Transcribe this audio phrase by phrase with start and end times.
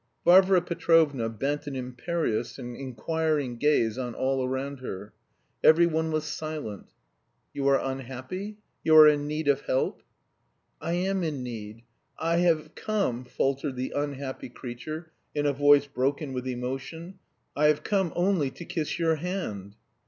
[0.25, 5.13] Varvara Petrovna bent an imperious and inquiring gaze on all around her.
[5.63, 6.91] Every one was silent.
[7.53, 8.57] "You are unhappy?
[8.83, 10.01] You are in need of help?"
[10.81, 11.83] "I am in need....
[12.17, 17.19] I have come..." faltered the "unhappy" creature, in a voice broken with emotion.
[17.55, 19.75] "I have come only to kiss your hand...."